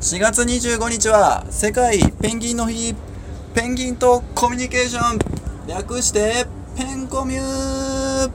[0.00, 2.94] 4月25日は世界ペンギンの日。
[3.52, 5.18] ペンギンとコミュニケーション。
[5.66, 8.30] 略してペンコミュー。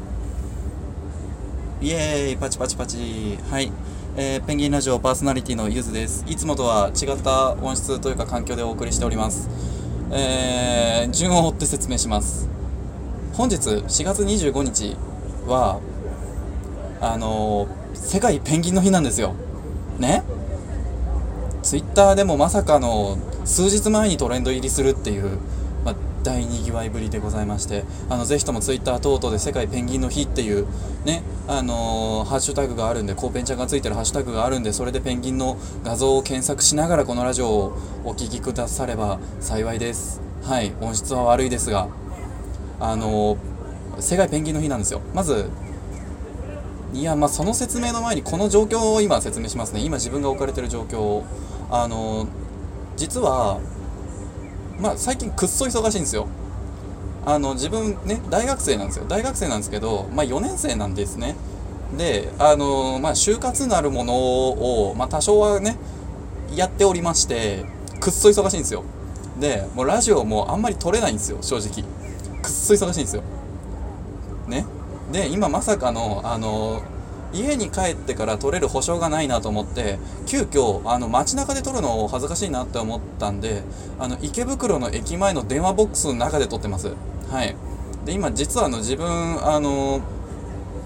[1.81, 2.37] イエーイ。
[2.37, 3.39] パチパチパチ。
[3.49, 3.71] はい、
[4.17, 6.25] えーペンギンラジオパーソナリティのゆずです。
[6.27, 9.47] いつもとは違った音質というか環境でお送りしております。
[10.11, 12.49] えー、順を追って説明します。
[13.31, 14.97] 本日4月25日
[15.47, 15.79] は
[16.99, 19.33] あのー世界ペンギンの日なんですよ。
[19.97, 20.23] ね？
[21.73, 25.39] ツイッターでもまさかの数日前にトレンド入りするっていう、
[25.83, 30.67] まあ、大にぎわいぶりでございましてあのぜひともツイッター等々で世界ペンギンの日っていう
[31.03, 40.21] ねあのーハッシュタグがあるんでコーペンちゃんがついてるハッシュタグがあるんでそれでペンギンの画像を検索しながらこのラジオをお聞きくだされば幸いです。
[40.43, 41.87] はい音質は悪いですが
[42.79, 45.01] あのー世界ペンギンの日なんですよ。
[45.15, 45.49] まず
[46.93, 49.79] いやまあその説明の前にこの状況を今説明しますね。
[49.79, 51.23] 今自分が置かれてる状況を
[51.69, 52.27] あの
[52.95, 53.59] 実は
[54.79, 56.27] まあ最近くっそ忙しいんですよ。
[57.25, 59.05] あの自分ね大学生なんですよ。
[59.07, 61.35] 大学生なんですけどまあ4年生なんですね。
[61.97, 65.77] であのまあ就活なるものをまあ多少はね
[66.55, 67.65] やっておりまして
[67.99, 68.83] くっそ忙しいんですよ。
[69.39, 71.83] でもうラジオもあんまり撮れないんですよ正直。
[72.41, 73.23] くっそ忙しいんですよ。
[74.47, 74.65] ね。
[75.11, 76.81] で今まさかのあの
[77.33, 83.63] 家に帰ってから撮れる保証がないなと思って急遽あの街中で撮るの恥ずかしいなって思ったんで
[83.99, 86.93] あの池袋の駅前の電話ボックスの中で撮ってます。
[87.29, 87.55] はい。
[88.05, 89.07] で今実はあの自分
[89.45, 90.01] あの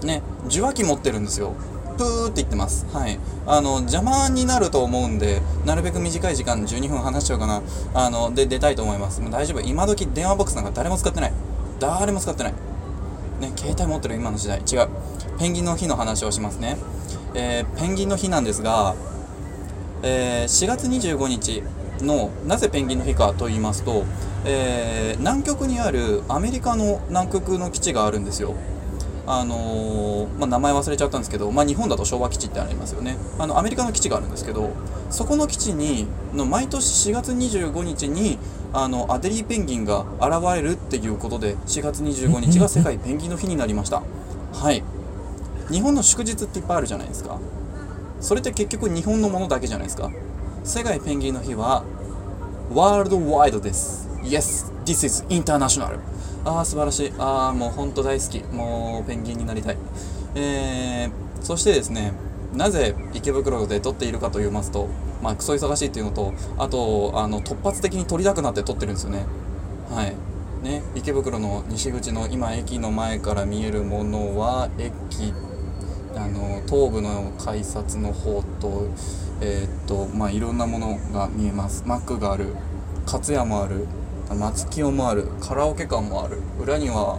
[0.02, 1.54] ね受話器持ってるんですよ。
[1.98, 2.86] プーって言ってます。
[2.92, 3.18] はい。
[3.46, 7.62] あの邪魔になると思うんでなるべく短い時間12分話しちゃうかな。
[7.92, 9.20] あので出たいと思います。
[9.20, 9.60] もう大丈夫。
[9.60, 11.32] 今時電話ボックスなんか誰も使ってない。
[11.80, 12.52] 誰も使ってない。
[13.40, 14.60] ね、携帯持ってる今の時代。
[14.60, 14.88] 違う。
[15.38, 16.76] ペンギンの日の話をしますね、
[17.34, 18.94] えーペンギンの日なんですが、
[20.02, 21.62] えー4月25日
[22.00, 24.04] のなぜペンギンの日かと言いますと、
[24.44, 28.54] えー南極にあるアメリカの南極の基地があるんですよ。
[29.30, 33.18] あのーまあ、名前忘れちゃったんですけど、まあ、日本だと昭和基地ってありますよね。
[33.38, 34.70] あのアメリカの基地があるんですけど
[35.10, 38.38] そこの基地にの毎年4月25日に
[38.72, 44.02] あのアデリーペンギンが現れるっていうことで4月25日が世界ペンギンの日になりました。
[44.54, 44.82] はい。
[45.70, 47.38] 日本の祝日っていっぱいあるじゃないですか。
[48.20, 50.10] それって結局日本のものだけじゃないですか。
[50.64, 51.84] 世界ペンギンの日は
[52.74, 54.08] ワールドワイドです。
[54.22, 56.00] Yes, this is international.
[56.44, 57.12] ああ素晴らしい。
[57.18, 58.42] ああもうほんと大好き。
[58.52, 59.76] もうペンギンになりたい。
[60.34, 62.12] えー、そしてですね
[62.54, 64.88] なぜ池袋で撮っているかと言いますと
[65.22, 69.26] まあクソ忙しいっていうのとあとあの突発的に撮りたくなって撮ってるんですよね。
[69.90, 70.14] はい。
[70.62, 75.32] ね池袋の西口の今駅の前から見えるものは駅
[76.18, 78.88] あの東部の改札の方と
[79.40, 81.84] えーっとまあいろんなものが見えます。
[81.86, 82.56] マックがある
[83.06, 83.86] 勝屋もある
[84.36, 86.38] 松清もあるカラオケ館もある。
[86.60, 87.18] 裏には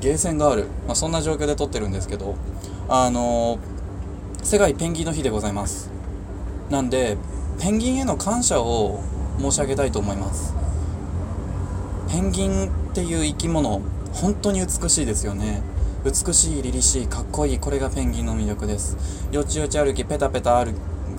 [0.00, 2.36] ゲーセンがある、まあ、そんな状況で撮ってるんですけど
[2.88, 3.58] あの
[4.42, 5.90] 世界ペンギンの日でございます。
[6.70, 7.16] なんで
[7.58, 9.00] ペンギンへの感謝を
[9.38, 10.54] 申し上げたいと思います。
[12.08, 13.80] ペンギンっていう生き物
[14.12, 15.62] 本当に美しいですよね。
[16.02, 18.96] 美しい凛々しいかっこいいこれがペンギンの魅力です。
[19.30, 20.72] よちよち歩きペタペタ歩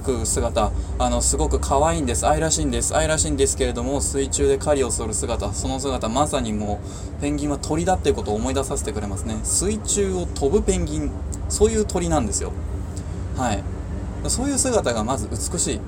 [0.04, 0.72] く姿。
[0.98, 2.28] あのすごく可愛いんです。
[2.28, 2.98] 愛らしいんです。
[2.98, 5.54] 愛らしいんですけれども水中で狩りをする姿。
[5.54, 6.80] その姿まさにも
[7.20, 9.40] うペンギンは鳥だっていうことを思い出させてくれますね。
[9.44, 11.12] 水中を飛ぶペンギン。
[11.48, 12.52] そういう鳥なんですよ。
[13.38, 13.64] はい。
[14.30, 15.80] そういう姿がまず美しい。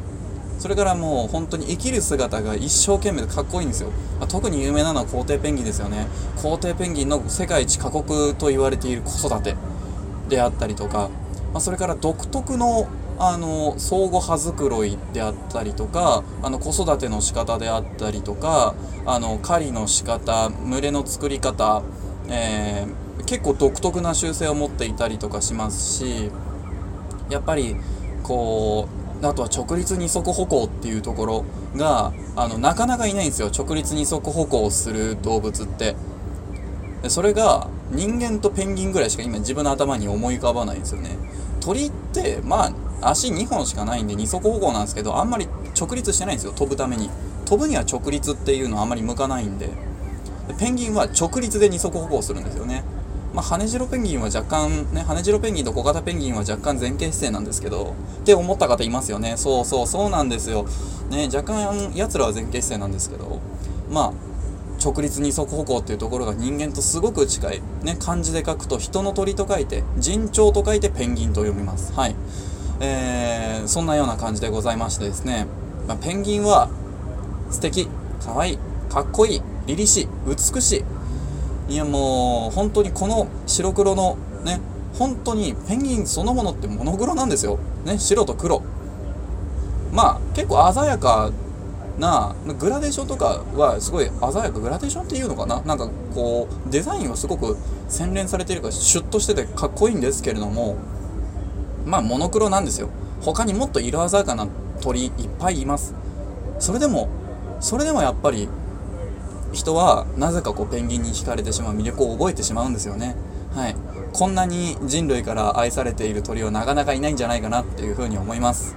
[0.59, 6.08] それからもう本当に生きる姿が一生懸命でかっこいいんですよ、まあ特に有名なのは皇帝ペンギンですよね。
[6.41, 9.56] 皇帝ペンギンの世界一過酷と言われている子育て
[10.30, 11.09] であったりとか、
[11.52, 12.88] まあ、それから独特の
[13.19, 18.74] あの相互葉づくろいであったりとかあの子育ての仕方であったりとか
[19.06, 21.84] あの狩りの仕方群れの作り方、
[22.30, 26.31] えー結構独特な習性を持っていたりとかしますし
[27.30, 27.78] やっぱり
[28.22, 33.49] こうあとは直立二足歩行っていうところがあのなかなかいないんですよ。
[33.49, 35.96] 直立二足歩行する動物って。
[37.02, 41.17] でそれが人間とペンギンぐらいしか今自分の頭に思い浮かばないんですよね。
[41.59, 42.72] 鳥ってま
[43.02, 45.47] あ足2本しかないんで二足歩行なんですけどあんまり
[45.79, 46.53] 直立してないんですよ。
[46.53, 47.09] 飛ぶために。
[47.46, 49.67] 飛ぶには直立っていうのはあんまり向かないんで。
[50.47, 52.84] でペンギンは直立で二足歩行するんですよね。
[53.34, 59.38] まあ、羽白ペンギンは若干ね羽白ペンギンと小型ペンギンは若干前傾姿勢なんですけどって思った方いますよね。
[59.38, 60.66] そうそうそうなんですよ。
[61.09, 63.40] ね若干やつらは前傾姿勢なんですけど
[63.90, 64.14] まあ
[64.84, 71.94] 直立二足歩行っていうところが人間とすごく近い、ね、漢字で書くと人の鳥と書いて人鳥と書いてペンギンと読みます。
[71.94, 72.16] はい。
[72.79, 75.47] えー、そんなような感じでございましてですね、
[75.88, 76.70] まあ、ペンギンは
[77.50, 77.88] 素敵
[78.24, 78.58] かわいい
[78.90, 80.86] かっこいい凛々しい美しい
[81.70, 84.60] いやもう本当にこの白黒のね
[84.98, 87.58] 本当にペンギンそのものってモノクロなんですよ。
[87.86, 88.62] ね白と黒。
[89.92, 91.32] まあ結構鮮やか
[92.00, 95.62] なグラデーションとかはすごい鮮やかグラデーションっていうのかな。
[95.62, 97.58] なんかこうデザインはすごく
[97.88, 100.76] 洗練されているからシュッとしててかっこいいんですけれども
[101.86, 102.90] まあモノクロなんですよ。
[103.22, 104.48] 他にもっと色鮮やかな
[104.82, 105.96] 鳥いっぱいいます。
[106.60, 107.10] それでも
[107.60, 108.50] それでもやっぱり
[109.53, 113.16] 人はなぜかこうペンギンに惹かれてしまう魅力を覚えてしまうんですよね。
[113.55, 113.76] はい。
[114.11, 118.76] こんなに人類から愛されている鳥はなかなかいないんじゃないかなっていうふうに思います。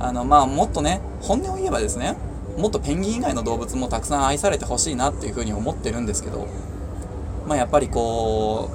[0.00, 2.16] あのまあもっとね本音を言えばですね
[2.58, 6.48] もっとペンギン以外の動物もたくさん愛されてほしいなっていうふうに思ってるんですけど
[7.46, 8.70] まあやっぱりこ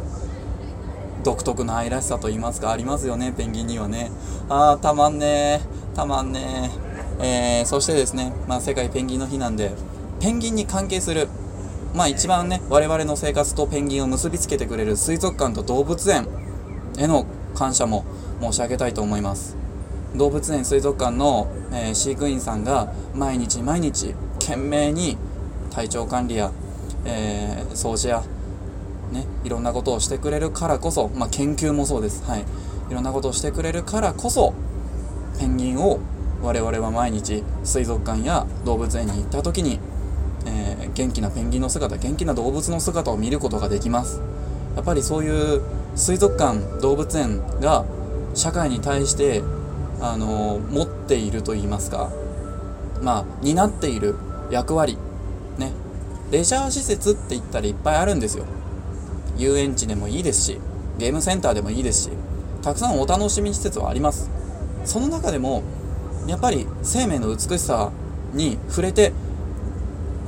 [1.21, 4.09] う独特の愛らしさと言いますかありますよねペンギンにはね。
[4.49, 5.59] ああたまんね
[5.95, 6.71] たまんね
[7.19, 9.71] えー、そしてですね、まあ、世界ペンギンの日なんで
[10.19, 11.27] ペンギンに関係する
[11.93, 16.27] まあ一番ね我々の生活とペンギンを結びつけてくれる水族館と動物園
[16.97, 17.25] への
[17.55, 18.05] 感謝も
[18.41, 19.57] 申し上げたいと思います。
[20.15, 25.17] 動物園水族館の、えー、飼育員さんが毎日毎日懸命に
[25.69, 26.51] 体調管理や、
[27.05, 28.23] えー、掃除や、
[29.11, 32.45] ね、いろんなことをしてくれるからこそ、まあ、研究もそうです、はい、
[32.89, 34.53] いろんなことをしてくれるからこそ
[35.39, 35.99] ペンギンを
[36.41, 39.79] 我々は毎日水族館や動物園に行った時に、
[40.97, 44.19] 元気なペンギンの姿元気な動物の姿を見ることができます。
[44.75, 45.61] やっぱりそういう
[45.95, 47.85] 水族館動物園が
[48.33, 49.43] 社会に対して
[50.01, 52.09] あの持っていると言いますか。
[53.03, 54.15] まあ担っている
[54.49, 54.97] 役割。
[55.59, 55.71] ね。
[56.31, 58.45] レジャー施設って言ったらいっぱいあるんですよ。
[59.37, 60.59] 遊園地でもいいですし
[60.97, 62.09] ゲームセンターでもいいですし
[62.63, 64.31] たくさんお楽しみ施設はあります。
[64.83, 65.61] その中でも
[66.25, 67.91] やっぱり生命の美しさ
[68.33, 69.13] に触れて、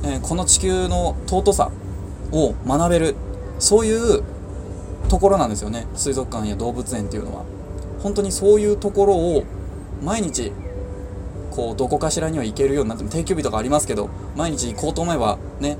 [0.02, 1.70] えー、この地球の尊さ
[2.32, 3.14] を学べる
[3.58, 4.22] そういう
[5.08, 5.86] ところなんですよね。
[5.94, 7.44] 水族館や動物園っていうのは。
[8.02, 9.44] 本当にそういうところを
[10.02, 10.52] 毎日
[11.50, 15.76] こうどこかしらには行けるようになっても定休日とかありますけど毎日行こうと思えばね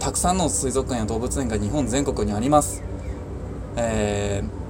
[0.00, 2.82] たくさんの水族館や動物園が日本全国にあります、
[3.76, 4.61] えー、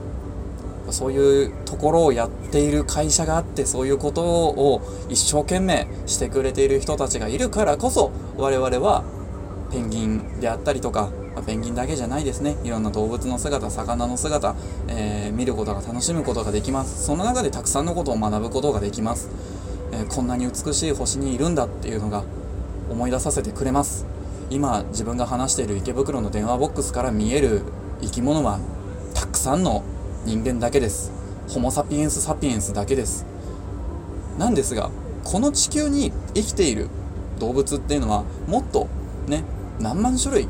[0.93, 9.05] そういうところをやっている会社があってそういうことを一生懸命してくれている人たちがいるからこそ我々は
[9.71, 12.56] ペンギンであったりとかまあ、ペンギンだけじゃないですね。
[12.62, 14.55] いろんな動物の姿魚の姿、
[14.89, 17.05] えー、見ることが楽しむことができます。
[17.05, 19.31] その中でたくさんのことを学ぶことができます、
[19.93, 22.25] えー、こんなに美しい星にいるんだっていうのが
[22.91, 24.06] 思い出させてくれます。
[24.50, 27.62] 今自分が話している池袋の電話ボックスから見える
[28.03, 28.59] 生き物は
[29.15, 29.83] たくさんの
[30.24, 31.10] 人間だけです。
[31.48, 33.26] ホモ・サピエンス・サピエンスだけです。
[34.38, 34.90] なんですが
[35.24, 36.88] この地球に生きている
[37.38, 38.88] 動物っていうのはもっと
[39.26, 39.44] ね
[39.80, 40.48] 何万種類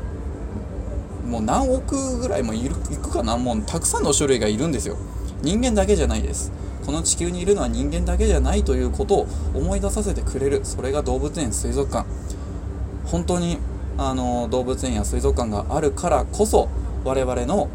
[1.27, 3.37] もう何億ぐらいもいるいくかな？
[3.37, 4.97] もうたくさんの種類がいるんですよ。
[5.41, 6.51] 人間だけじゃないです。
[6.85, 12.07] この地球にいるのは人間だけじゃないということを思い出させてくれるそれが動物園水族館。
[13.05, 13.57] 本当に
[13.97, 16.69] あの動物園や水族館があるからこそ
[17.03, 17.69] 我々の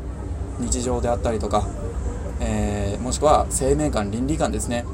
[0.58, 1.66] 日常であったりとか、
[2.40, 4.84] えー、もしくは生命感倫理観ですね。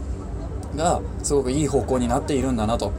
[0.76, 2.92] がすごくいい方向になっているんだなと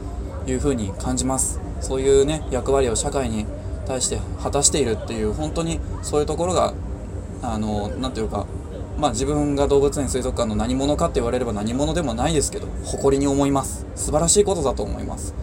[0.46, 1.60] いうふうに感じます。
[1.80, 3.46] そういうね役割を社会に
[3.86, 6.74] 対して果たしているっていう本当にそういうところが
[7.42, 8.46] あの何ていうか
[8.98, 13.86] まあ自分が動物園水族館の何者かって言われれば何者でもないですけど誇りに思います。
[13.94, 15.34] 素晴らしいことだと思います。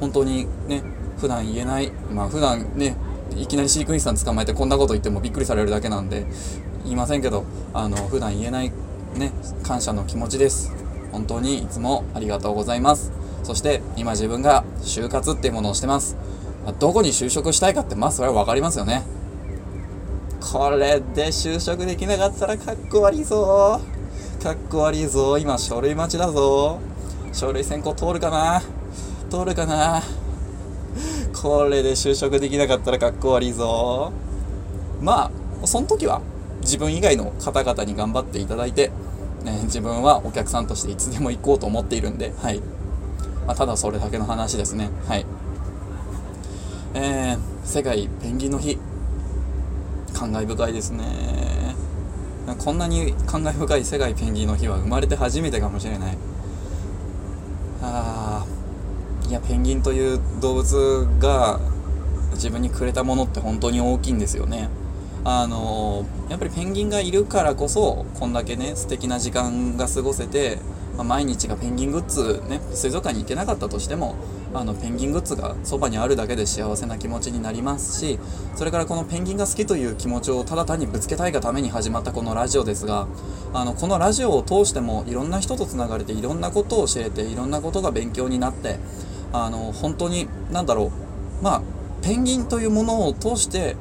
[0.00, 0.82] 本当にね
[1.18, 2.96] 普段言えないまあ普段ね
[3.36, 6.26] いきなり飼育員さん捕まえてこんなこと言ってもびっくりされるだけなんで
[6.84, 8.72] 言いませんけどあの普段言えない
[9.16, 10.72] ね感謝の気持ちです。
[11.12, 13.12] 本当にいつもありがとうございます。
[13.42, 16.16] そして今自分が就活っていうものをしてます、
[16.78, 19.02] どこに就職したいかってまあそれは分かりますよね。
[20.40, 23.80] これで就職できなかったらかっこ悪いぞ。
[24.42, 25.38] かっこ悪いぞ。
[25.38, 26.78] 今書類待ちだぞ。
[27.32, 28.62] 書類選考通るかな？
[29.30, 30.02] 通るかな？
[31.32, 34.12] これで就職できなかったらかっこ悪いぞ。
[35.00, 35.30] ま
[35.62, 36.20] あその時は
[36.64, 38.88] 自分以外の方々に頑張っていただいて、
[39.44, 42.60] ね、自分はお客さんとしていつでも行こうと思っているんで、はい。
[43.46, 44.90] まあ、ただそれだけの話ですね。
[45.06, 45.26] はい。
[46.94, 48.78] えー、世界ペンギンの日。
[50.14, 51.04] 感慨深いですね。
[52.58, 56.16] こんなに感慨深い世界ペンギンの日は生まれて初めてかもしれない。
[57.82, 58.46] あ
[59.28, 61.60] いやペンギンという動物が
[62.32, 64.68] 自分にくれたものって本当に大きいんですよね。
[65.24, 70.58] あのやっぱりペンギンがいるからこそこんだけね素敵な時間が過ごせて
[70.96, 74.14] まあ、毎日がペンギングッズね水族館に行けなかったとしても
[74.52, 78.20] あのペンギングッズがそばにあるだけで幸せな気持ちになりますし
[78.54, 83.08] それからこのペンギンが好きという気持ちをただ単にぶつけたいがために始まったこのラジオですが
[83.52, 88.78] あのこのラジオを通してもいろんな人とつながれていろんなことを教えていろんなことが勉強になって
[89.32, 90.92] あの本当に何だろ
[91.40, 91.62] うまあ
[92.02, 93.76] ペンギンというものを通して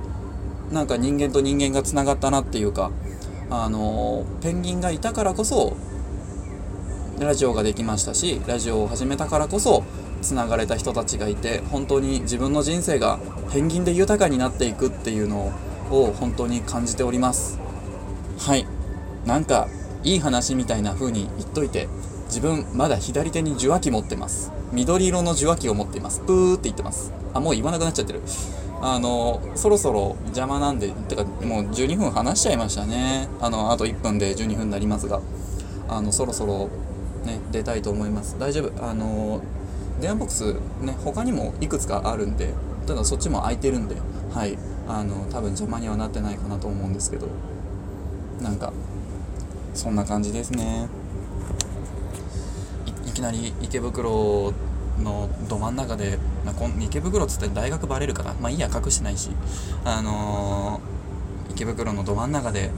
[0.74, 2.92] なんか人間と人間がつながったなっていうか
[3.50, 5.78] あのペンギンがいたからこそ
[7.20, 9.84] ラジオができましたしラジオを始めたからこそ
[10.24, 13.20] つながれた人たちがいて本当に自分の人生が
[13.52, 15.54] ペンギンで豊かになっていくっていうの
[15.92, 17.60] を本当に感じております。
[18.40, 18.66] はい。
[19.26, 19.68] なんか
[20.04, 21.88] いい話みたいな風に言っといて
[22.26, 24.52] 自分まだ左手に受話器持ってます。
[24.72, 26.22] 緑色の受話器を持っています。
[26.22, 27.12] プーって言ってます。
[27.34, 28.22] あもう言わなくなっちゃってる。
[28.86, 33.30] あのそろそろ邪魔なんでてかもう12分話しちゃいましたね。
[33.40, 35.22] あのあと1分で12分になりますが。
[35.90, 36.70] あのそろそろ
[37.26, 38.38] ね出たいと思います。
[38.38, 38.86] 大丈夫。
[38.86, 39.42] あの
[40.02, 42.54] 電話ボックスね他にもいくつかあるんで
[42.86, 43.96] ただそっちも空いてるんで
[44.34, 44.58] はい。
[44.88, 47.28] あの多分邪魔にはなってないかなと思うんですけど。
[48.42, 48.74] なんか
[49.74, 50.88] そんな感じですね。
[53.08, 54.54] いきなり池袋
[55.02, 59.30] のど真ん中で、まあ、こ池袋っつって大学バレるからまあいいや隠してないし
[59.86, 62.72] あのー、池袋のど真ん中で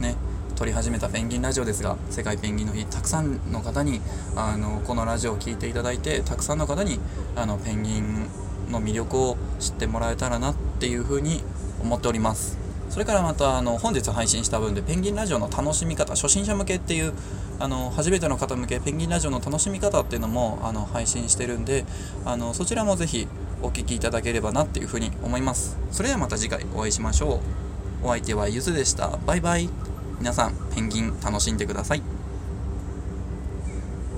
[0.00, 0.16] ね
[0.54, 4.00] 撮り始めたペンギンラジオですが世界ペンギンの日たくさんの方に
[4.36, 6.98] あのこのラジオを聴いていただいてたくさんの方に
[7.34, 8.26] あのペンギン
[8.70, 11.42] の魅力を知ってもらえたらなっていうふうに
[11.80, 12.65] 思っております。
[12.96, 17.12] それからまたあの本日配信した分でペンギンラジオの楽しみ方初心者向けっていう
[17.58, 21.84] あの初めての方向けペンギンラジオの楽しみ方っていうのもあの配信してるんで
[22.24, 23.28] あのそちらもぜひ
[23.60, 25.76] お聴きいただければなっていうふうに思います。
[25.90, 27.42] それではまた次回お会いしましょ
[28.02, 28.06] う。
[28.06, 29.18] お相手はゆずでした。
[29.26, 29.68] バイバイ。
[30.18, 32.15] 皆さんペンギン楽しんでください。